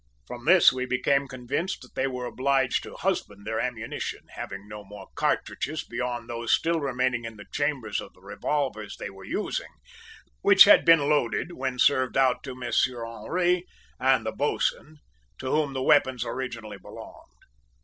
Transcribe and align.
"From 0.25 0.45
this 0.45 0.73
we 0.73 0.87
became 0.87 1.27
convinced 1.27 1.83
that 1.83 1.93
they 1.93 2.07
were 2.07 2.25
obliged 2.25 2.81
to 2.81 2.95
husband 2.95 3.45
their 3.45 3.59
ammunition, 3.59 4.21
having 4.29 4.67
no 4.67 4.83
more 4.83 5.09
cartridges 5.13 5.83
beyond 5.83 6.27
those 6.27 6.51
still 6.51 6.79
remaining 6.79 7.23
in 7.23 7.37
the 7.37 7.45
chambers 7.53 8.01
of 8.01 8.11
the 8.13 8.19
revolvers 8.21 8.97
they 8.97 9.11
were 9.11 9.23
using, 9.25 9.69
which 10.41 10.63
had 10.63 10.85
been 10.85 11.07
loaded 11.07 11.51
when 11.51 11.77
served 11.77 12.17
out 12.17 12.41
to 12.41 12.55
Monsieur 12.55 13.05
Henri 13.05 13.67
and 13.99 14.25
the 14.25 14.31
boatswain, 14.31 14.97
to 15.37 15.51
whom 15.51 15.73
the 15.73 15.83
weapons 15.83 16.25
originally 16.25 16.79
belonged. 16.79 17.43